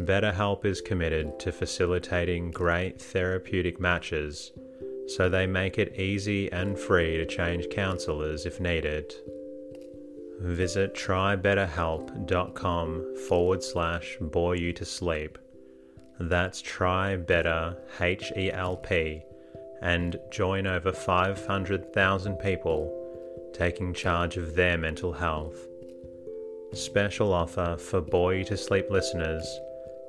[0.00, 4.52] BetterHelp is committed to facilitating great therapeutic matches,
[5.06, 9.14] so they make it easy and free to change counselors if needed.
[10.40, 15.38] Visit trybetterhelp.com forward slash bore you to sleep.
[16.18, 19.22] That's try better H E L P
[19.82, 22.96] and join over 500,000 people
[23.54, 25.66] taking charge of their mental health.
[26.72, 28.00] Special offer for
[28.32, 29.44] You to Sleep listeners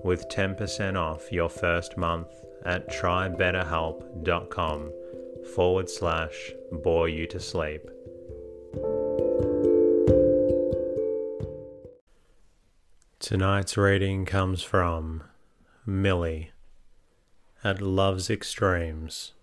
[0.04, 2.28] with 10% off your first month
[2.66, 4.92] at trybetterhelp.com
[5.56, 6.52] forward slash
[6.84, 7.82] bore you to sleep.
[13.20, 15.24] Tonight's reading comes from
[15.86, 16.52] Milly
[17.64, 19.34] at Love's Extremes.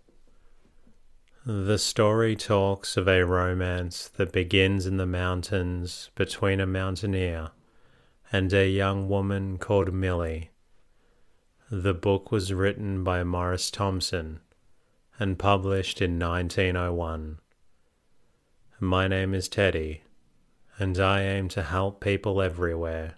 [1.47, 7.51] The story talks of a romance that begins in the mountains between a mountaineer
[8.33, 10.51] and a young woman called Milly.
[11.71, 14.41] The book was written by Maurice Thompson
[15.19, 17.39] and published in 1901.
[18.81, 20.03] My name is Teddy,
[20.79, 23.15] and I aim to help people everywhere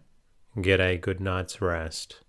[0.61, 2.21] get a good night's rest.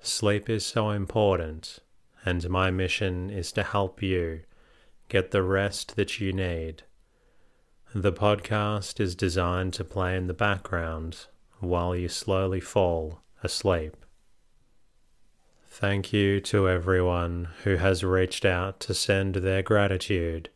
[0.00, 1.78] Sleep is so important,
[2.24, 4.40] and my mission is to help you
[5.08, 6.82] get the rest that you need.
[7.94, 11.26] The podcast is designed to play in the background
[11.60, 13.96] while you slowly fall asleep.
[15.66, 20.50] Thank you to everyone who has reached out to send their gratitude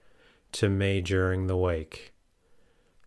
[0.53, 2.13] to me during the week.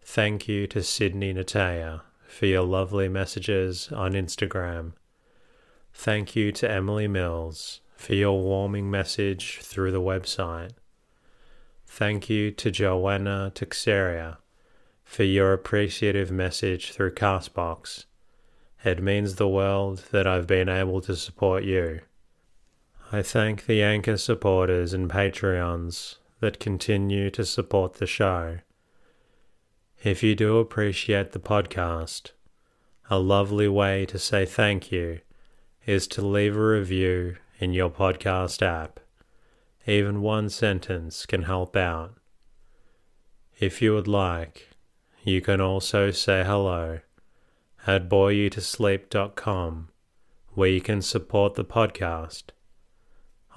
[0.01, 4.93] Thank you to Sydney Nataya for your lovely messages on Instagram.
[5.93, 10.71] Thank you to Emily Mills for your warming message through the website.
[11.85, 14.37] Thank you to Joanna Teixeira
[15.07, 18.05] for your appreciative message through Castbox.
[18.83, 22.01] It means the world that I've been able to support you.
[23.11, 28.59] I thank the Anchor supporters and Patreons that continue to support the show.
[30.03, 32.31] If you do appreciate the podcast,
[33.09, 35.21] a lovely way to say thank you
[35.85, 38.99] is to leave a review in your podcast app.
[39.87, 42.13] Even one sentence can help out.
[43.57, 44.66] If you would like,
[45.27, 47.01] you can also say hello
[47.85, 49.89] at boreyoutosleep.com
[50.53, 52.43] where you can support the podcast.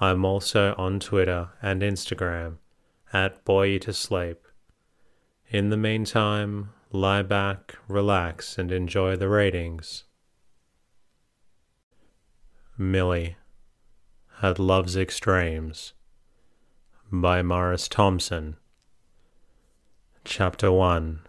[0.01, 2.57] I'm also on Twitter and Instagram
[3.13, 4.35] at boreyoutosleep.
[5.49, 10.03] In the meantime, lie back, relax, and enjoy the ratings.
[12.77, 13.37] Milly
[14.41, 15.93] at Love's Extremes
[17.09, 18.57] by Maurice Thompson.
[20.25, 21.21] Chapter 1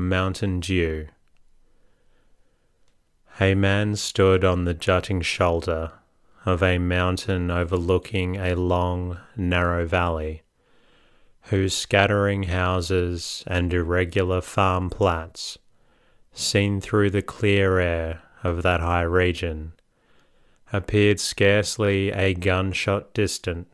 [0.00, 1.08] Mountain Dew.
[3.38, 5.92] A man stood on the jutting shoulder
[6.46, 10.42] of a mountain overlooking a long, narrow valley,
[11.50, 15.58] whose scattering houses and irregular farm plats,
[16.32, 19.74] seen through the clear air of that high region,
[20.72, 23.68] appeared scarcely a gunshot distant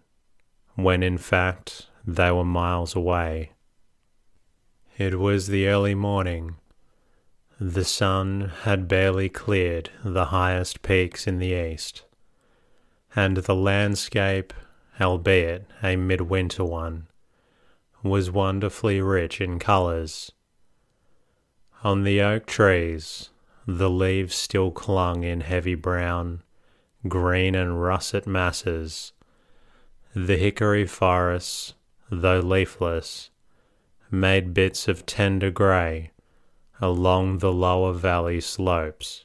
[0.75, 3.52] when in fact they were miles away.
[4.98, 6.56] It was the early morning.
[7.60, 12.04] The sun had barely cleared the highest peaks in the east,
[13.14, 14.54] and the landscape,
[14.98, 17.08] albeit a midwinter one,
[18.02, 20.32] was wonderfully rich in colours.
[21.84, 23.28] On the oak trees,
[23.66, 26.42] the leaves still clung in heavy brown,
[27.06, 29.12] green, and russet masses.
[30.14, 31.75] The hickory forests,
[32.10, 33.28] though leafless,
[34.11, 36.11] made bits of tender grey
[36.81, 39.25] along the lower valley slopes,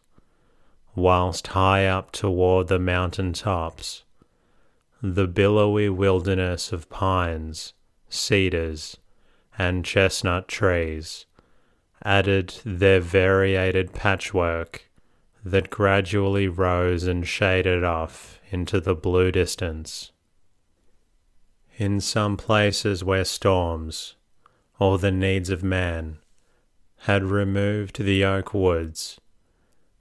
[0.95, 4.03] whilst high up toward the mountain tops,
[5.01, 7.73] the billowy wilderness of pines,
[8.09, 8.97] cedars,
[9.57, 11.25] and chestnut trees
[12.03, 14.89] added their variated patchwork
[15.43, 20.11] that gradually rose and shaded off into the blue distance.
[21.77, 24.15] In some places where storms,
[24.81, 26.17] or the needs of man,
[27.01, 29.21] had removed the oak woods,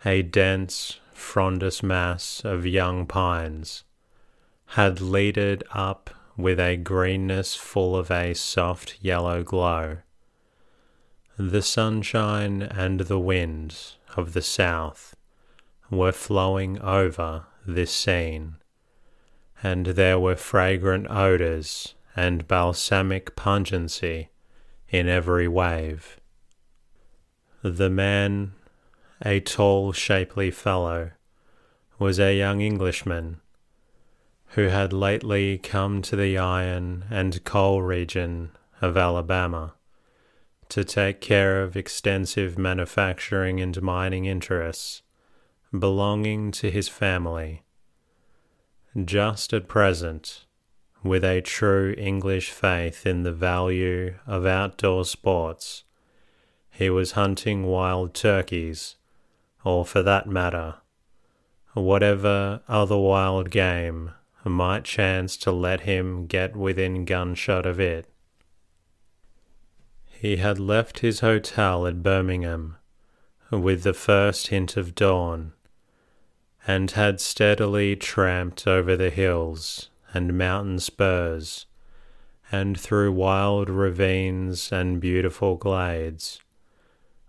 [0.06, 3.84] a dense frondous mass of young pines
[4.68, 9.98] had leaded up with a greenness full of a soft yellow glow.
[11.36, 15.14] The sunshine and the winds of the south
[15.90, 18.54] were flowing over this scene,
[19.62, 24.29] and there were fragrant odours and balsamic pungency
[24.90, 26.20] in every wave.
[27.62, 28.52] The man,
[29.24, 31.10] a tall, shapely fellow,
[31.98, 33.40] was a young Englishman
[34.54, 38.50] who had lately come to the iron and coal region
[38.80, 39.74] of Alabama
[40.70, 45.02] to take care of extensive manufacturing and mining interests
[45.78, 47.62] belonging to his family.
[49.04, 50.46] Just at present,
[51.02, 55.84] with a true English faith in the value of outdoor sports,
[56.70, 58.96] he was hunting wild turkeys,
[59.64, 60.76] or for that matter,
[61.74, 64.10] whatever other wild game
[64.44, 68.06] might chance to let him get within gunshot of it.
[70.06, 72.76] He had left his hotel at Birmingham
[73.50, 75.52] with the first hint of dawn,
[76.66, 81.66] and had steadily tramped over the hills and mountain spurs,
[82.50, 86.40] and through wild ravines and beautiful glades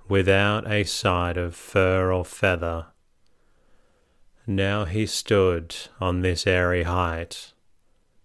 [0.08, 2.88] without a sight of fur or feather.
[4.46, 7.54] Now he stood on this airy height,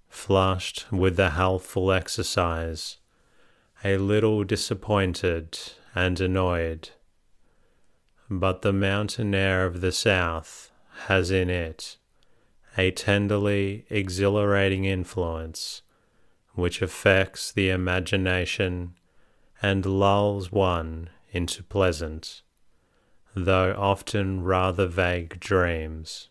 [0.08, 2.96] flushed with the healthful exercise,
[3.84, 5.58] a little disappointed
[5.94, 6.90] and annoyed.
[8.28, 10.72] But the mountain air of the south
[11.06, 11.98] has in it
[12.76, 15.82] a tenderly exhilarating influence
[16.54, 18.94] which affects the imagination
[19.62, 22.42] and lulls one into pleasant,
[23.34, 26.28] though often rather vague dreams.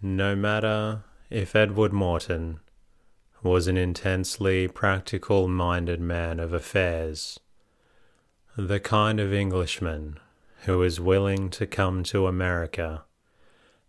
[0.00, 2.60] No matter if Edward Morton
[3.42, 7.38] was an intensely practical minded man of affairs,
[8.56, 10.18] the kind of Englishman
[10.64, 13.04] who is willing to come to America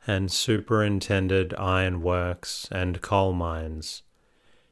[0.09, 4.01] and superintended iron works and coal mines,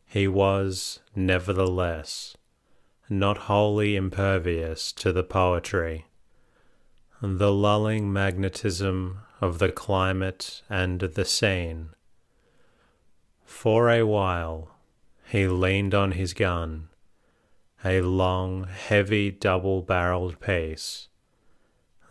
[0.04, 2.36] he was, nevertheless,
[3.08, 6.08] not wholly impervious to the poetry.
[7.22, 11.90] The lulling magnetism of the climate and the scene.
[13.46, 14.72] For a while
[15.24, 16.90] he leaned on his gun,
[17.86, 21.10] a long, heavy double barreled piece.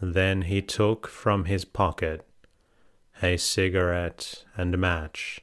[0.01, 2.26] Then he took from his pocket
[3.23, 5.41] a cigarette and match,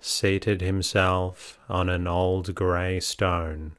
[0.00, 3.76] seated himself on an old grey stone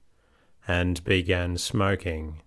[0.68, 2.42] and began smoking.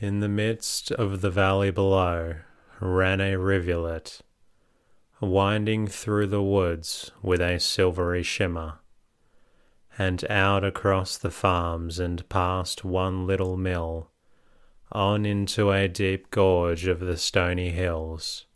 [0.00, 2.36] In the midst of the valley below
[2.80, 4.20] ran a rivulet,
[5.20, 8.78] winding through the woods with a silvery shimmer,
[9.98, 14.10] and out across the farms and past one little mill,
[14.90, 18.46] on into a deep gorge of the stony hills.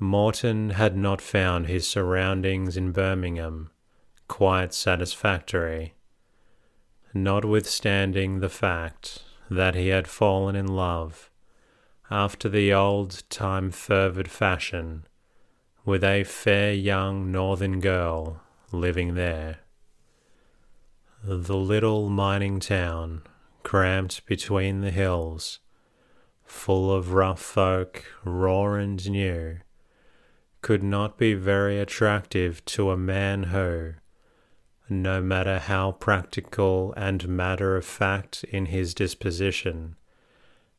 [0.00, 3.70] Morton had not found his surroundings in Birmingham
[4.28, 5.94] quite satisfactory
[7.14, 11.30] notwithstanding the fact that he had fallen in love,
[12.10, 15.04] after the old time fervid fashion,
[15.84, 19.60] with a fair young northern girl living there.
[21.24, 23.22] The little mining town,
[23.62, 25.58] cramped between the hills,
[26.44, 29.58] full of rough folk, raw and new,
[30.60, 33.94] could not be very attractive to a man who,
[34.88, 39.96] no matter how practical and matter of fact in his disposition,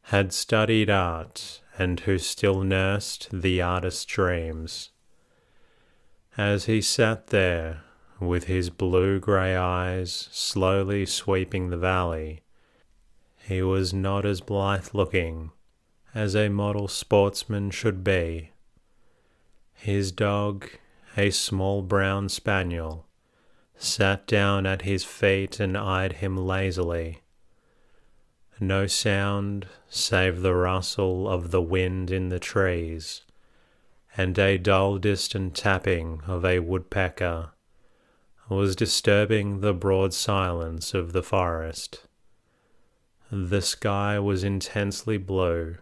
[0.04, 4.90] had studied art and who still nursed the artist's dreams.
[6.38, 7.84] As he sat there,
[8.20, 12.42] with his blue grey eyes slowly sweeping the valley,
[13.38, 15.52] he was not as blithe looking
[16.14, 18.52] as a model sportsman should be.
[19.80, 20.70] His dog,
[21.18, 23.08] a small brown spaniel,
[23.76, 27.22] sat down at his feet and eyed him lazily.
[28.60, 33.24] No sound save the rustle of the wind in the trees
[34.18, 37.52] and a dull distant tapping of a woodpecker
[38.50, 42.06] was disturbing the broad silence of the forest.
[43.32, 45.78] The sky was intensely blue.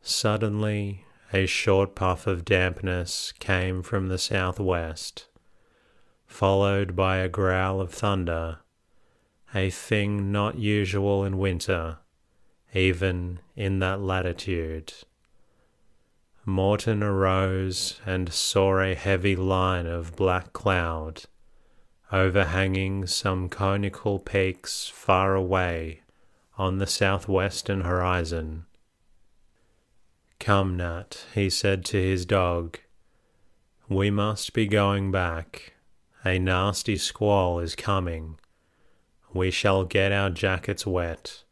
[0.00, 1.03] Suddenly,
[1.34, 5.26] a short puff of dampness came from the southwest,
[6.28, 8.58] followed by a growl of thunder,
[9.52, 11.98] a thing not usual in winter,
[12.72, 14.92] even in that latitude.
[16.44, 21.22] Morton arose and saw a heavy line of black cloud
[22.12, 26.00] overhanging some conical peaks far away
[26.56, 28.66] on the southwestern horizon.
[30.44, 32.78] Come, Nat, he said to his dog.
[33.88, 35.72] We must be going back.
[36.22, 38.38] A nasty squall is coming.
[39.32, 41.44] We shall get our jackets wet.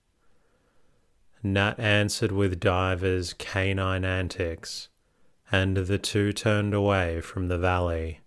[1.42, 4.90] Nat answered with divers canine antics,
[5.50, 8.20] and the two turned away from the valley.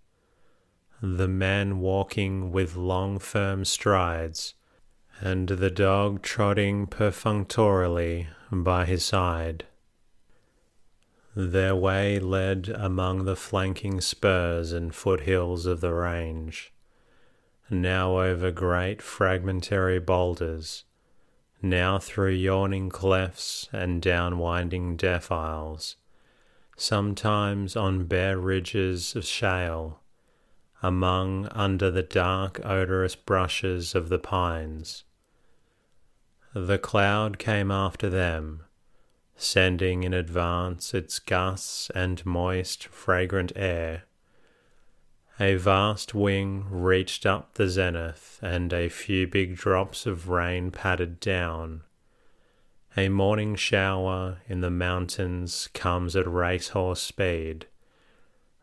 [1.00, 4.54] The man walking with long, firm strides
[5.20, 9.64] and the dog trotting perfunctorily by his side.
[11.38, 16.72] Their way led among the flanking spurs and foothills of the range,
[17.68, 20.84] now over great fragmentary boulders,
[21.60, 25.96] now through yawning clefts and down winding defiles,
[26.74, 30.00] sometimes on bare ridges of shale.
[30.82, 35.04] Among under the dark odorous brushes of the pines.
[36.54, 38.62] The cloud came after them,
[39.36, 44.04] sending in advance its gusts and moist, fragrant air.
[45.38, 51.20] A vast wing reached up the zenith, and a few big drops of rain pattered
[51.20, 51.82] down.
[52.96, 57.66] A morning shower in the mountains comes at racehorse speed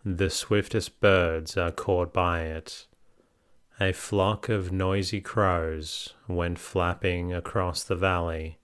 [0.06, 2.88] the swiftest birds are caught by it.
[3.80, 8.58] A flock of noisy crows went flapping across the valley,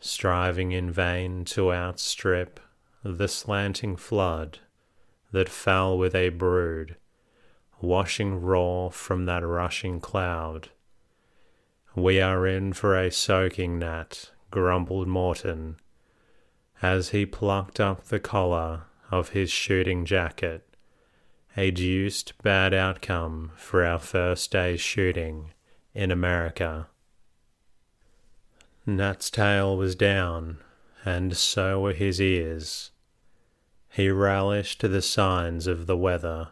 [0.00, 2.60] striving in vain to outstrip
[3.02, 4.58] the slanting flood
[5.32, 6.96] that fell with a brood,
[7.80, 10.68] washing raw from that rushing cloud.
[11.94, 15.76] We are in for a soaking, Nat, grumbled Morton,
[16.82, 20.66] as he plucked up the collar of his shooting jacket.
[21.56, 25.52] A deuced bad outcome for our first day's shooting
[25.94, 26.88] in America.
[28.86, 30.58] Nat's tail was down,
[31.06, 32.90] and so were his ears.
[33.90, 36.50] He relished the signs of the weather,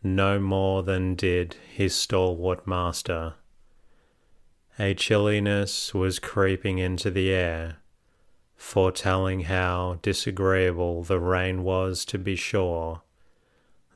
[0.00, 3.34] no more than did his stalwart master.
[4.78, 7.78] A chilliness was creeping into the air,
[8.54, 13.02] foretelling how disagreeable the rain was to be sure.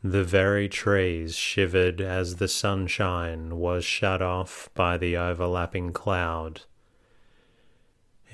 [0.03, 6.63] The very trees shivered as the sunshine was shut off by the overlapping cloud.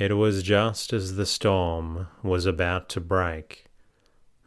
[0.01, 3.67] It was just as the storm was about to break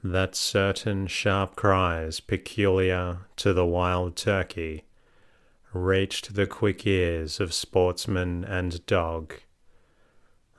[0.03, 4.83] that certain sharp cries peculiar to the wild turkey
[5.71, 9.35] reached the quick ears of sportsman and dog.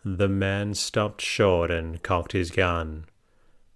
[0.05, 3.07] The man stopped short and cocked his gun,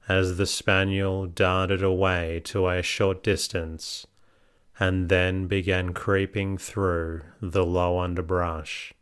[0.08, 4.06] as the spaniel darted away to a short distance,
[4.78, 8.94] and then began creeping through the low underbrush,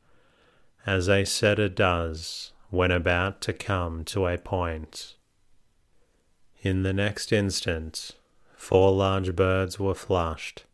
[0.87, 5.17] as a setter does when about to come to a point.
[6.63, 8.13] In the next instant,
[8.55, 10.65] four large birds were flushed,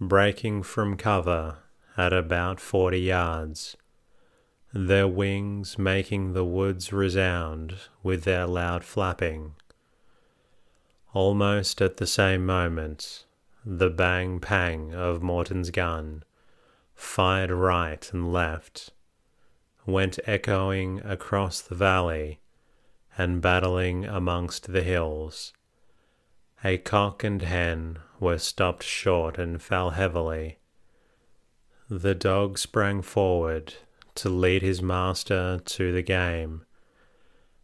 [0.00, 1.58] breaking from cover
[1.96, 3.76] at about forty yards
[4.72, 9.54] their wings making the woods resound with their loud flapping.
[11.12, 13.24] Almost at the same moment,
[13.64, 16.22] the bang pang of Morton's gun,
[16.94, 18.92] fired right and left,
[19.90, 22.40] went echoing across the valley
[23.16, 25.52] and battling amongst the hills.
[26.62, 30.58] A cock and hen were stopped short and fell heavily.
[31.88, 33.74] The dog sprang forward
[34.16, 36.64] to lead his master to the game.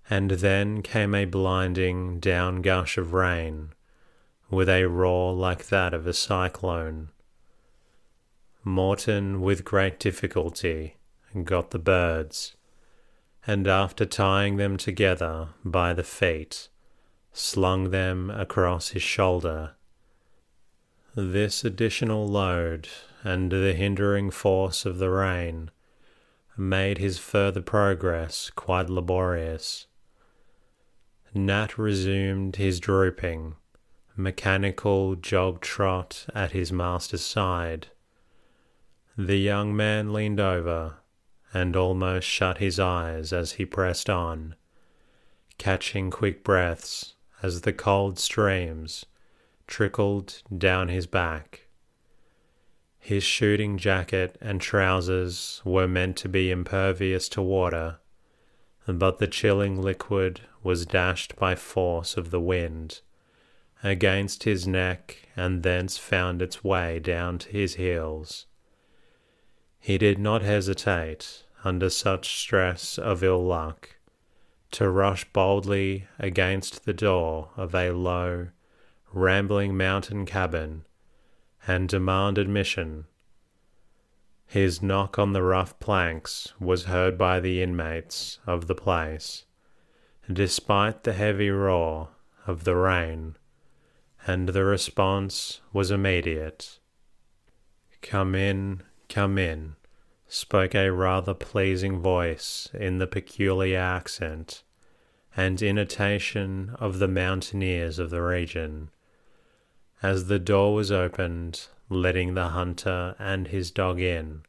[0.09, 3.71] And then came a blinding down gush of rain,
[4.51, 7.11] with a roar like that of a cyclone.
[8.65, 10.97] Morton, with great difficulty,
[11.45, 12.57] got the birds,
[13.47, 16.69] and after tying them together by the feet,
[17.33, 19.73] slung them across his shoulder.
[21.15, 22.89] This additional load
[23.23, 25.71] and the hindering force of the rain
[26.57, 29.87] made his further progress quite laborious.
[31.35, 33.57] Nat resumed his drooping,
[34.17, 37.89] mechanical jog trot at his master's side
[39.19, 40.97] the young man leaned over
[41.57, 44.55] and almost shut his eyes as he pressed on,
[45.57, 49.07] catching quick breaths as the cold streams
[49.67, 51.63] trickled down his back.
[52.99, 58.01] His shooting jacket and trousers were meant to be impervious to water,
[58.87, 63.01] but the chilling liquid was dashed by force of the wind
[63.83, 68.45] against his neck and thence found its way down to his heels.
[69.81, 73.97] He did not hesitate, under such stress of ill luck,
[74.71, 78.47] to rush boldly against the door of a low,
[79.13, 80.85] rambling mountain cabin
[81.67, 83.05] and demand admission.
[84.47, 89.45] His knock on the rough planks was heard by the inmates of the place,
[90.33, 92.11] despite the heavy roar
[92.47, 93.37] of the rain,
[94.25, 96.79] and the response was immediate.
[98.03, 99.77] Come in, Come in,
[100.29, 104.63] spoke a rather pleasing voice in the peculiar accent
[105.37, 108.91] and intonation of the mountaineers of the region.
[110.03, 114.43] As the door was opened, letting the hunter and his dog in,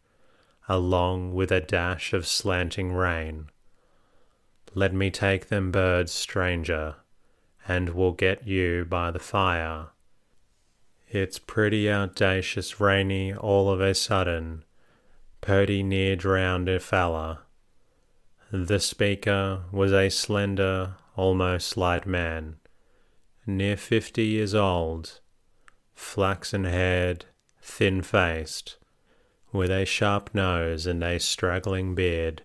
[0.67, 3.49] along with a dash of slanting rain.
[4.73, 6.95] Let me take them birds, stranger,
[7.67, 9.87] and we'll get you by the fire.
[11.09, 14.63] It's pretty audacious rainy all of a sudden.
[15.41, 17.43] Purdy near drowned a fella.
[18.51, 22.57] The speaker was a slender, almost slight man,
[23.45, 25.19] near fifty years old,
[25.93, 27.25] flaxen haired,
[27.61, 28.77] thin faced,
[29.51, 32.43] with a sharp nose and a straggling beard,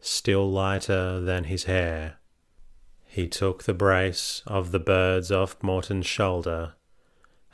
[0.00, 2.18] still lighter than his hair.
[3.04, 6.74] He took the brace of the birds off Morton's shoulder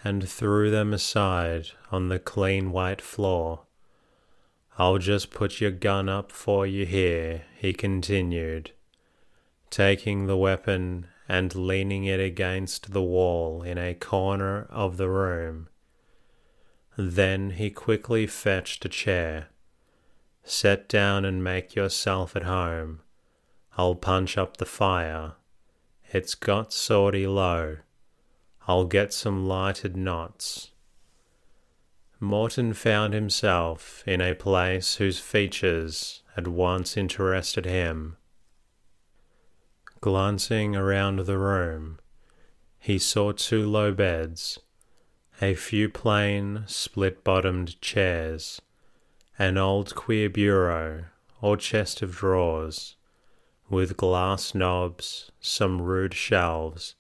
[0.02, 3.66] and threw them aside on the clean white floor.
[4.82, 8.72] I'll just put your gun up for you here, he continued,
[9.70, 15.68] taking the weapon and leaning it against the wall in a corner of the room.
[16.96, 19.50] Then he quickly fetched a chair.
[20.42, 23.02] Sit down and make yourself at home.
[23.78, 25.34] I'll punch up the fire.
[26.12, 27.76] It's got sorty low.
[28.66, 30.71] I'll get some lighted knots.
[32.22, 38.16] Morton found himself in a place whose features had once interested him.
[40.00, 41.98] Glancing around the room,
[42.78, 44.60] he saw two low beds,
[45.40, 48.62] a few plain, split bottomed chairs,
[49.36, 51.06] an old queer bureau
[51.40, 52.94] or chest of drawers,
[53.68, 56.94] with glass knobs, some rude shelves,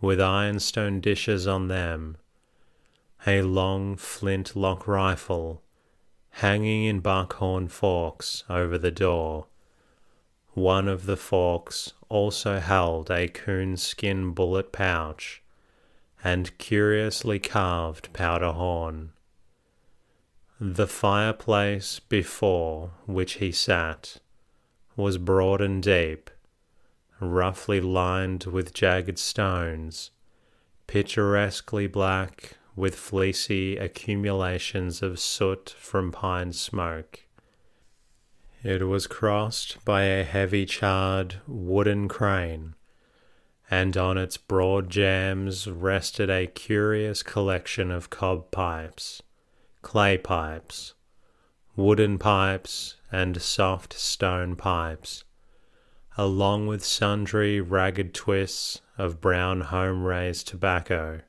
[0.00, 2.16] with ironstone dishes on them,
[3.26, 5.62] a long flint lock rifle
[6.38, 9.46] hanging in buckhorn forks over the door.
[10.52, 15.42] One of the forks also held a coonskin bullet pouch
[16.24, 19.12] and curiously carved powder horn.
[20.60, 24.18] The fireplace before which he sat
[24.96, 26.30] was broad and deep,
[27.20, 30.10] roughly lined with jagged stones,
[30.86, 37.20] picturesquely black with fleecy accumulations of soot from pine smoke.
[38.62, 42.74] It was crossed by a heavy charred wooden crane,
[43.70, 49.22] and on its broad jambs rested a curious collection of cob pipes,
[49.82, 50.94] clay pipes,
[51.76, 55.24] wooden pipes, and soft stone pipes
[56.16, 61.20] along with sundry ragged twists of brown home raised tobacco.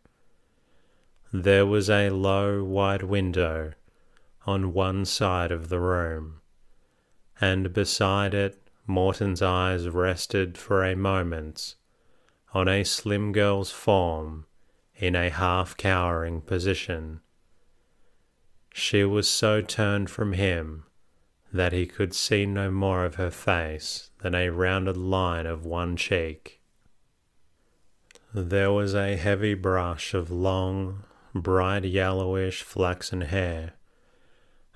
[1.44, 3.74] There was a low, wide window
[4.46, 6.40] on one side of the room,
[7.42, 11.76] and beside it Morton's eyes rested for a moment
[12.54, 14.46] on a slim girl's form
[14.96, 17.20] in a half cowering position.
[18.74, 20.86] She was so turned from him
[21.52, 25.98] that he could see no more of her face than a rounded line of one
[25.98, 26.62] cheek.
[28.34, 31.04] There was a heavy brush of long,
[31.36, 33.74] bright yellowish flaxen hair,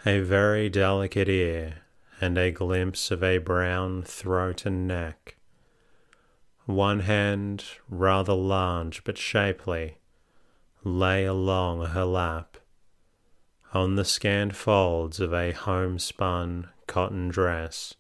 [0.05, 1.83] a very delicate ear,
[2.19, 5.37] and a glimpse of a brown throat and neck.
[6.65, 9.99] One hand, rather large but shapely,
[10.83, 12.57] lay along her lap,
[13.73, 17.95] on the scant folds of a homespun cotton dress,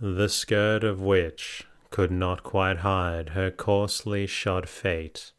[0.00, 5.32] the skirt of which could not quite hide her coarsely shod feet.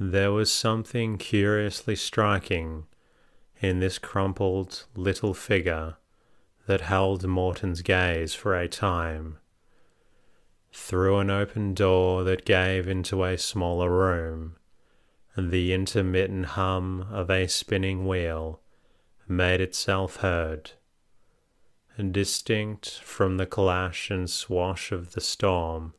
[0.00, 2.86] There was something curiously striking
[3.60, 5.98] in this crumpled little figure
[6.66, 9.38] that held Morton's gaze for a time.
[10.72, 14.56] Through an open door that gave into a smaller room,
[15.36, 18.60] the intermittent hum of a spinning wheel
[19.28, 20.72] made itself heard.
[22.10, 25.94] Distinct from the clash and swash of the storm,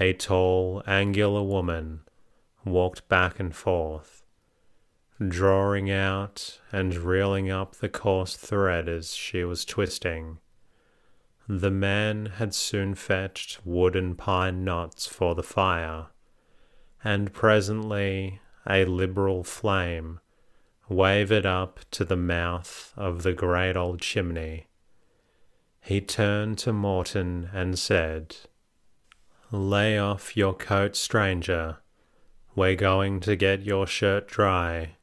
[0.00, 2.00] a tall, angular woman
[2.64, 4.22] walked back and forth,
[5.28, 10.38] drawing out and reeling up the coarse thread as she was twisting.
[11.48, 16.06] The man had soon fetched wood and pine knots for the fire,
[17.02, 20.20] and presently a liberal flame
[20.88, 24.66] wavered up to the mouth of the great old chimney.
[25.80, 28.36] He turned to Morton and said,
[29.50, 31.78] Lay off your coat, stranger.
[32.54, 34.96] We're going to get your shirt dry.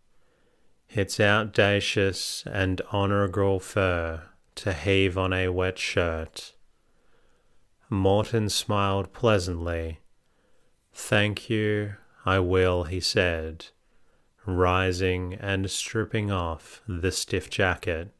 [0.87, 4.21] It's audacious and honourable fur
[4.55, 6.53] to heave on a wet shirt.
[7.89, 9.99] Morton smiled pleasantly.
[10.93, 13.65] Thank you, I will, he said,
[14.45, 18.11] rising and stripping off the stiff jacket.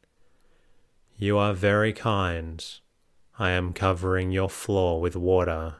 [1.16, 2.64] You are very kind.
[3.38, 5.76] I am covering your floor with water.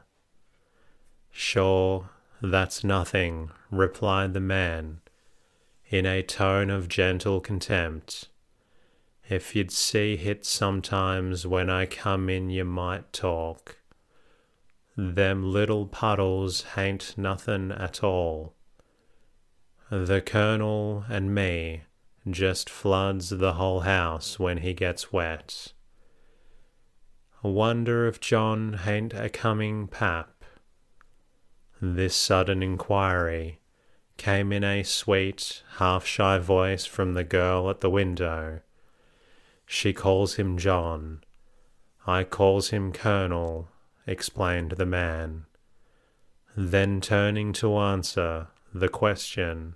[1.31, 2.09] Sure,
[2.41, 5.01] that's nothing, replied the man,
[5.89, 8.29] in a tone of gentle contempt.
[9.29, 13.77] If you'd see it sometimes when I come in, you might talk.
[14.97, 18.55] Them little puddles hain't nothin' at all.
[19.89, 21.83] The Colonel and me
[22.29, 25.73] just floods the whole house when he gets wet.
[27.43, 30.30] Wonder if John hain't a coming pap.
[31.81, 33.59] This sudden inquiry
[34.17, 38.61] came in a sweet, half shy voice from the girl at the window
[39.71, 41.23] she calls him John.
[42.05, 43.69] I calls him Colonel,
[44.05, 45.45] explained the man.
[46.57, 49.75] Then turning to answer the question,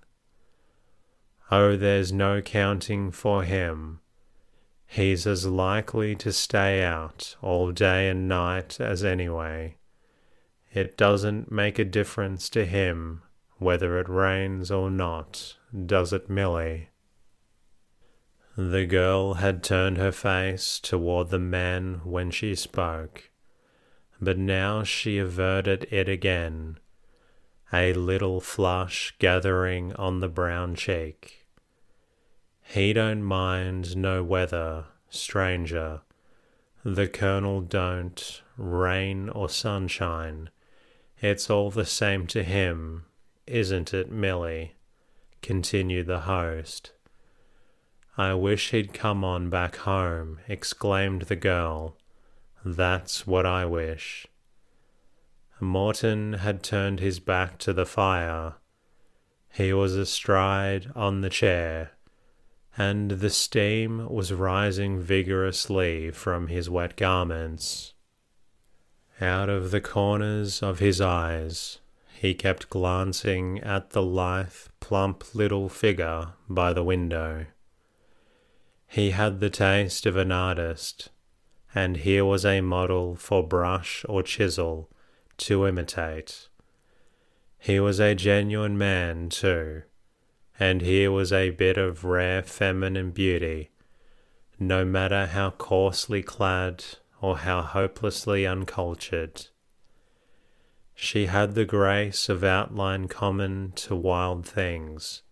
[1.49, 4.01] Oh, there's no counting for him.
[4.85, 9.77] He's as likely to stay out all day and night as anyway.
[10.75, 13.21] It doesn't make a difference to him
[13.59, 16.89] whether it rains or not, does it, Milly?
[18.57, 23.29] The girl had turned her face toward the man when she spoke,
[24.19, 26.77] but now she averted it again,
[27.71, 31.47] a little flush gathering on the brown cheek.
[32.61, 36.01] He don't mind no weather, stranger.
[36.83, 40.49] The colonel don't, rain or sunshine.
[41.27, 43.05] It's all the same to him,
[43.47, 44.75] isn't it, Milly?
[45.41, 46.91] continued the host.
[48.15, 51.97] I wish he'd come on back home, exclaimed the girl.
[52.63, 54.27] That's what I wish.
[55.59, 58.57] Morton had turned his back to the fire.
[59.51, 61.93] He was astride on the chair,
[62.77, 67.94] and the steam was rising vigorously from his wet garments.
[69.21, 71.79] Out of the corners of his eyes,
[72.13, 77.45] he kept glancing at the lithe, plump little figure by the window.
[78.87, 81.09] He had the taste of an artist,
[81.73, 84.89] and here was a model for brush or chisel
[85.37, 86.49] to imitate.
[87.57, 89.83] He was a genuine man, too,
[90.59, 93.71] and here was a bit of rare feminine beauty,
[94.59, 96.83] no matter how coarsely clad
[97.25, 99.47] or how hopelessly uncultured.
[100.93, 105.23] She had the grace of outline common to wild things,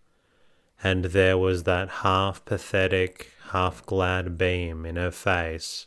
[0.82, 5.86] and there was that half pathetic, half glad beam in her face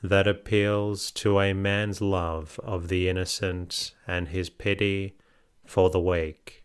[0.00, 5.16] that appeals to a man's love of the innocent and his pity
[5.64, 6.62] for the weak.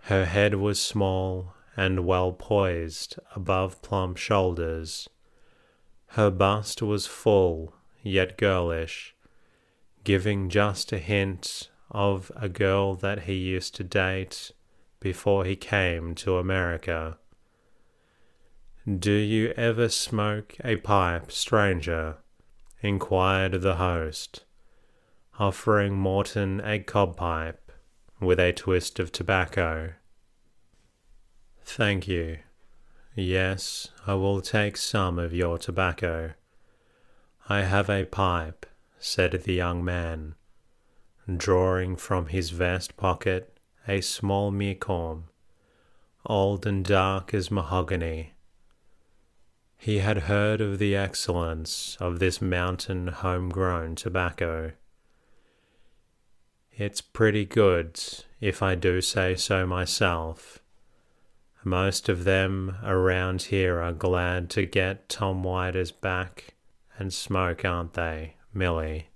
[0.00, 5.08] Her head was small and well poised above plump shoulders,
[6.16, 9.14] Her bust was full, yet girlish,
[10.02, 14.50] giving just a hint of a girl that he used to date
[14.98, 17.18] before he came to America.
[18.88, 22.16] Do you ever smoke a pipe, stranger?
[22.80, 24.46] inquired the host,
[25.38, 27.70] offering Morton a cob pipe
[28.22, 29.92] with a twist of tobacco.
[31.62, 32.38] Thank you.
[33.18, 36.34] Yes, I will take some of your tobacco.
[37.48, 38.66] I have a pipe,
[38.98, 40.34] said the young man,
[41.26, 45.28] drawing from his vest pocket a small meerschaum,
[46.26, 48.34] old and dark as mahogany.
[49.78, 54.72] He had heard of the excellence of this mountain home-grown tobacco.
[56.70, 57.98] It's pretty good,
[58.42, 60.58] if I do say so myself.
[61.66, 66.54] Most of them around here are glad to get Tom Whiter's back
[66.96, 69.08] and smoke, aren't they, Milly?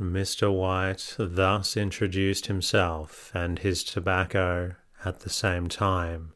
[0.00, 0.50] Mr.
[0.50, 6.32] White thus introduced himself and his tobacco at the same time.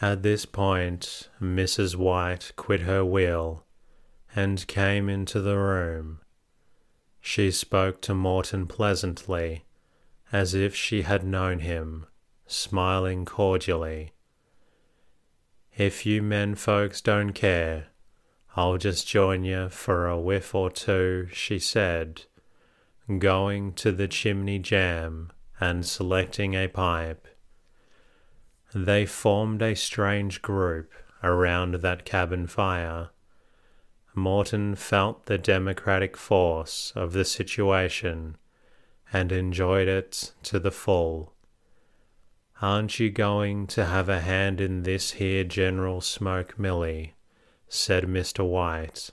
[0.00, 1.94] At this point, Mrs.
[1.94, 3.64] White quit her wheel
[4.34, 6.22] and came into the room.
[7.20, 9.64] She spoke to Morton pleasantly,
[10.32, 12.06] as if she had known him,
[12.46, 14.12] smiling cordially.
[15.76, 17.88] If you men folks don't care,
[18.56, 22.22] I'll just join you for a whiff or two, she said,
[23.18, 27.26] going to the chimney jamb and selecting a pipe.
[28.72, 33.10] They formed a strange group around that cabin fire.
[34.14, 38.36] Morton felt the democratic force of the situation
[39.12, 41.33] and enjoyed it to the full.
[42.62, 47.14] Aren't you going to have a hand in this here General Smoke Milly?
[47.68, 48.48] said Mr.
[48.48, 49.10] White,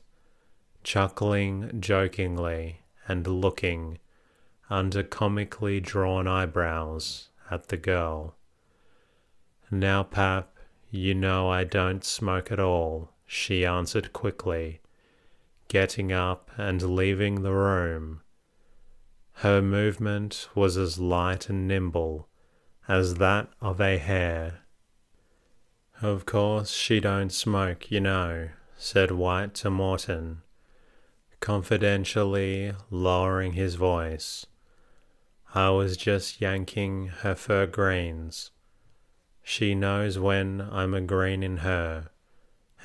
[0.83, 3.97] chuckling jokingly and looking
[4.69, 8.35] under comically drawn eyebrows at the girl.
[9.71, 10.57] Now, Pap,
[10.91, 14.81] you know I don't smoke at all, she answered quickly,
[15.67, 18.21] getting up and leaving the room.
[19.35, 22.27] Her movement was as light and nimble
[22.87, 24.61] as that of a hare
[26.01, 30.41] of course she don't smoke, you know, said White to Morton,
[31.39, 34.47] confidentially lowering his voice.
[35.53, 38.49] I was just yanking her fur greens.
[39.43, 42.09] She knows when I'm a green in her,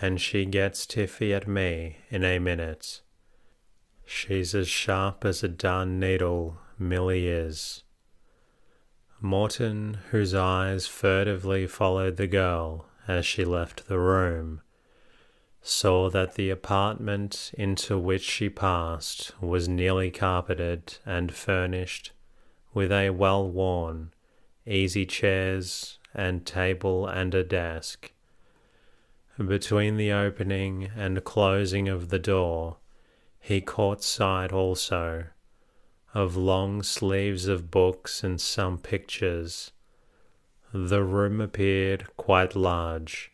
[0.00, 3.00] and she gets tiffy at me in a minute.
[4.04, 7.82] She's as sharp as a darn needle, Milly is.
[9.20, 14.60] Morton, whose eyes furtively followed the girl, as she left the room,
[15.62, 22.12] saw that the apartment into which she passed was nearly carpeted and furnished
[22.74, 24.12] with a well worn,
[24.66, 28.12] easy chairs and table and a desk.
[29.38, 32.76] Between the opening and closing of the door,
[33.40, 35.26] he caught sight also
[36.16, 39.72] of long sleeves of books and some pictures
[40.72, 43.32] the room appeared quite large,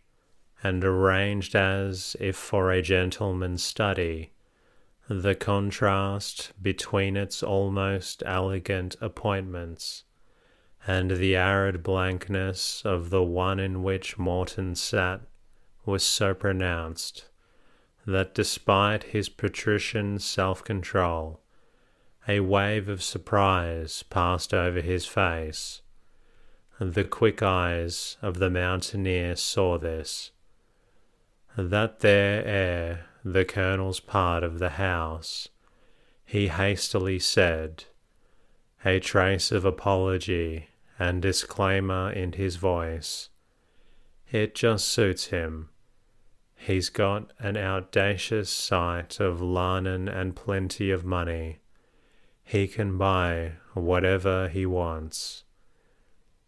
[0.65, 4.33] and arranged as if for a gentleman's study.
[5.09, 10.03] The contrast between its almost elegant appointments
[10.85, 15.21] and the arid blankness of the one in which Morton sat
[15.87, 17.29] was so pronounced
[18.07, 21.42] that despite his patrician self control,
[22.29, 25.83] a wave of surprise passed over his face
[26.91, 30.33] the quick eyes of the mountaineer saw this.
[31.57, 35.49] That there ere the colonel's part of the house,
[36.25, 37.85] he hastily said,
[38.85, 43.29] a trace of apology and disclaimer in his voice.
[44.31, 45.69] It just suits him.
[46.57, 51.59] He's got an audacious sight of larnin and plenty of money.
[52.53, 55.45] He can buy whatever he wants.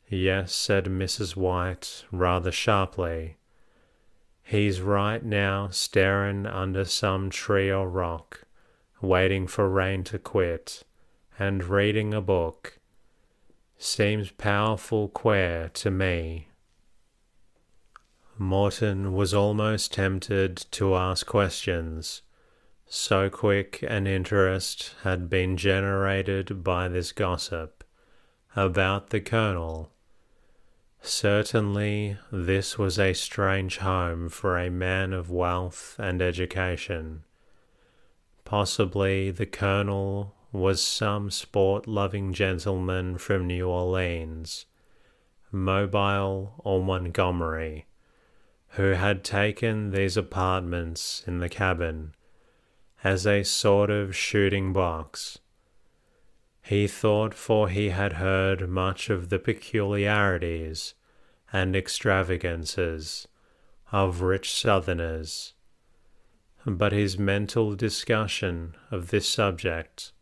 [0.07, 1.35] Yes, said Mrs.
[1.35, 3.39] White rather sharply.
[4.43, 8.43] He's right now staring under some tree or rock,
[9.01, 10.83] waiting for rain to quit,
[11.39, 12.81] and reading a book.
[13.79, 16.49] Seems powerful queer to me.
[18.37, 22.21] Morton was almost tempted to ask questions.
[22.87, 27.85] So quick an interest had been generated by this gossip
[28.55, 29.91] about the colonel
[31.07, 37.25] Certainly, this was a strange home for a man of wealth and education.
[38.47, 44.65] Possibly the colonel was some sport loving gentleman from New Orleans,
[45.53, 47.85] Mobile, or Montgomery,
[48.69, 52.15] who had taken these apartments in the cabin
[53.05, 55.39] as a sort of shooting box
[56.65, 60.95] he thought, for he had heard much of the peculiarities
[61.53, 63.29] and extravagances
[63.93, 65.53] of rich Southerners.
[66.65, 70.13] But his mental discussion of this subject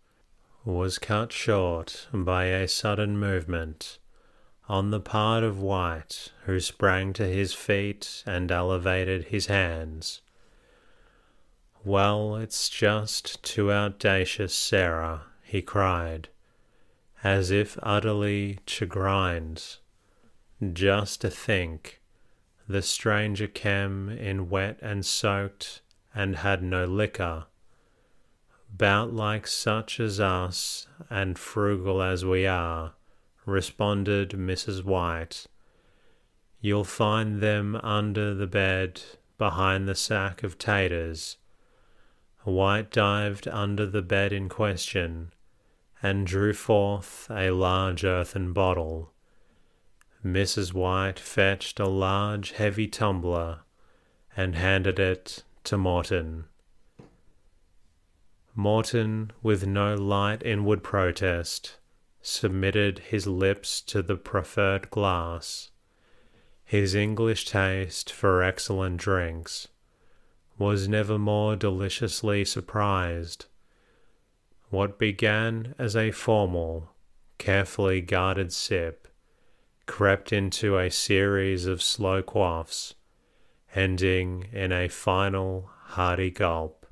[0.64, 4.00] was cut short by a sudden movement
[4.68, 10.22] on the part of White, who sprang to his feet and elevated his hands.
[11.84, 16.28] Well, it's just too audacious, Sarah, he cried
[17.22, 19.76] as if utterly chagrined.
[20.72, 22.00] Just to think,
[22.68, 25.82] the stranger came in wet and soaked
[26.14, 27.46] and had no liquor.
[28.70, 32.94] Bout like such as us, and frugal as we are,
[33.44, 34.82] responded Mrs.
[34.82, 35.46] White.
[36.60, 39.02] You'll find them under the bed,
[39.36, 41.36] behind the sack of taters.
[42.44, 45.32] White dived under the bed in question
[46.02, 49.12] and drew forth a large earthen bottle.
[50.24, 50.72] Mrs.
[50.72, 53.60] White fetched a large heavy tumbler
[54.36, 56.46] and handed it to Morton.
[58.54, 61.78] Morton, with no light inward protest,
[62.20, 65.70] submitted his lips to the proffered glass.
[66.64, 69.68] His English taste for excellent drinks
[70.62, 73.46] was never more deliciously surprised
[74.70, 76.88] what began as a formal,
[77.36, 79.08] carefully guarded sip
[79.86, 82.94] crept into a series of slow quaffs,
[83.74, 86.86] ending in a final hearty gulp.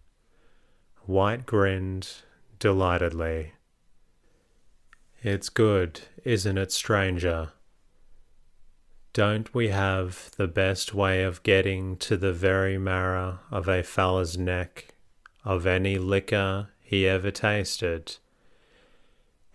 [1.06, 2.08] White grinned
[2.58, 3.52] delightedly.
[5.22, 7.52] It's good, isn't it, stranger?
[9.12, 14.38] Don't we have the best way of getting to the very marrow of a fellow's
[14.38, 14.94] neck
[15.44, 18.18] of any liquor he ever tasted.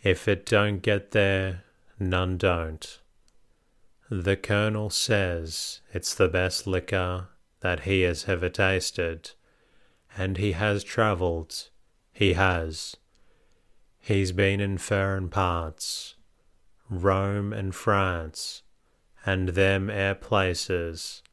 [0.04, 1.64] If it don't get there,
[1.98, 3.00] none don't.
[4.10, 7.30] The Colonel says it's the best liquor
[7.62, 9.32] that he has ever tasted,
[10.18, 11.70] and he has travelled.
[12.12, 12.98] He has.
[14.00, 16.16] He's been in foreign parts,
[16.90, 18.62] Rome and France,
[19.26, 21.24] and them air places.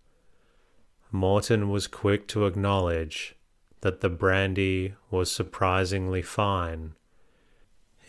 [1.11, 3.35] Morton was quick to acknowledge
[3.83, 6.95] that the brandy was surprisingly fine.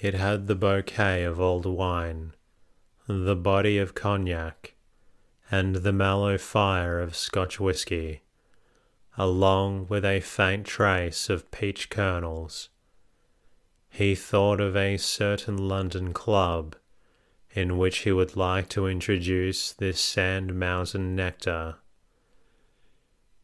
[0.01, 2.33] It had the bouquet of old wine,
[3.07, 4.75] the body of cognac,
[5.51, 8.21] and the mellow fire of Scotch whisky,
[9.17, 12.69] along with a faint trace of peach kernels.
[13.89, 16.75] He thought of a certain London club
[17.53, 21.75] in which he would like to introduce this sand mountain nectar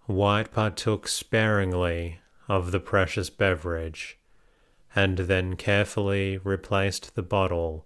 [0.10, 4.17] White partook sparingly of the precious beverage,
[4.95, 7.86] and then carefully replaced the bottle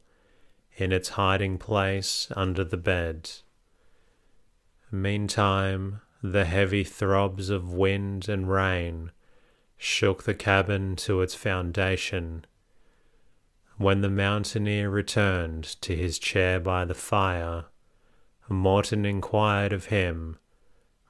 [0.78, 3.30] in its hiding place under the bed.
[4.90, 9.12] Meantime, the heavy throbs of wind and rain
[9.76, 12.46] shook the cabin to its foundation.
[13.84, 17.66] When the mountaineer returned to his chair by the fire,
[18.48, 20.38] Morton inquired of him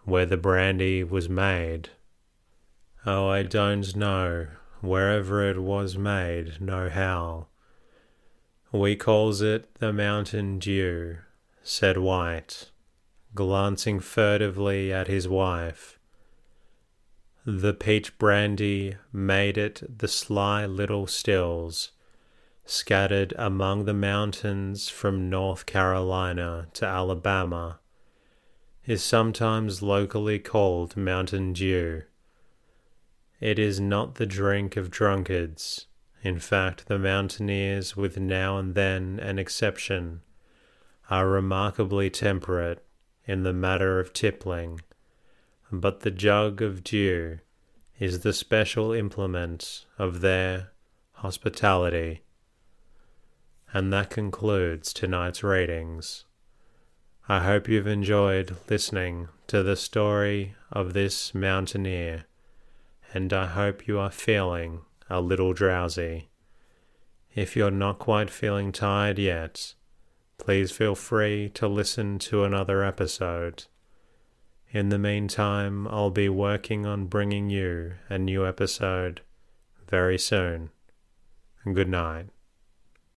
[0.05, 1.89] where the brandy was made.
[3.05, 4.47] Oh, I don't know,
[4.81, 7.45] wherever it was made, nohow.
[8.71, 11.17] We calls it the Mountain Dew,
[11.61, 12.71] said White,
[13.35, 15.99] glancing furtively at his wife.
[17.45, 21.91] The peach brandy made it the sly little stills,
[22.65, 27.79] scattered among the mountains from North Carolina to Alabama
[28.85, 32.03] is sometimes locally called Mountain Dew.
[33.39, 35.87] It is not the drink of drunkards.
[36.21, 40.21] In fact, the mountaineers, with now and then an exception,
[41.09, 42.85] are remarkably temperate
[43.25, 44.81] in the matter of tippling,
[45.71, 47.39] but the jug of dew
[47.99, 50.71] is the special implement of their
[51.13, 52.21] hospitality.
[53.73, 56.25] And that concludes tonight's readings.
[57.27, 62.25] I hope you've enjoyed listening to the story of this mountaineer,
[63.13, 66.29] and I hope you are feeling a little drowsy.
[67.33, 69.73] If you're not quite feeling tired yet,
[70.37, 73.65] please feel free to listen to another episode.
[74.69, 79.21] In the meantime, I'll be working on bringing you a new episode
[79.87, 80.71] very soon.
[81.63, 82.32] Good night.